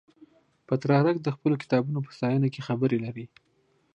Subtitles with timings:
[0.67, 3.25] پترارک د خپلو کتابونو په ستاینه کې خبرې لري.